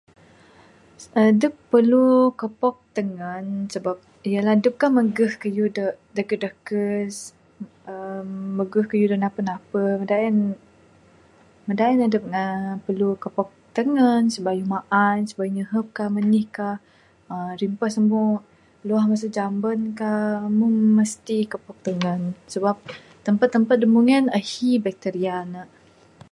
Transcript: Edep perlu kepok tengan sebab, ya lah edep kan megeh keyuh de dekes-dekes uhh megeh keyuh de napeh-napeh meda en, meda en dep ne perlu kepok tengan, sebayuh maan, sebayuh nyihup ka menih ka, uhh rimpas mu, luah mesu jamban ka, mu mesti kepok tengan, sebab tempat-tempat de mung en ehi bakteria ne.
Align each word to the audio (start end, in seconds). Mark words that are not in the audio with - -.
Edep 1.27 1.53
perlu 1.71 2.09
kepok 2.41 2.75
tengan 2.97 3.43
sebab, 3.73 3.97
ya 4.31 4.39
lah 4.45 4.53
edep 4.59 4.73
kan 4.81 4.89
megeh 4.97 5.31
keyuh 5.41 5.69
de 5.77 5.85
dekes-dekes 6.15 7.13
uhh 7.91 8.23
megeh 8.57 8.85
keyuh 8.91 9.09
de 9.11 9.17
napeh-napeh 9.23 9.91
meda 9.99 10.15
en, 10.27 10.37
meda 11.67 11.85
en 11.91 11.99
dep 12.13 12.25
ne 12.33 12.45
perlu 12.85 13.09
kepok 13.23 13.49
tengan, 13.77 14.21
sebayuh 14.33 14.67
maan, 14.73 15.17
sebayuh 15.29 15.53
nyihup 15.57 15.87
ka 15.97 16.03
menih 16.15 16.45
ka, 16.57 16.69
uhh 17.31 17.51
rimpas 17.61 17.93
mu, 18.09 18.23
luah 18.87 19.03
mesu 19.11 19.27
jamban 19.37 19.79
ka, 19.99 20.13
mu 20.57 20.67
mesti 20.99 21.37
kepok 21.51 21.77
tengan, 21.87 22.21
sebab 22.53 22.75
tempat-tempat 23.25 23.75
de 23.81 23.87
mung 23.93 24.09
en 24.17 24.25
ehi 24.39 24.69
bakteria 24.85 25.37
ne. 25.53 25.63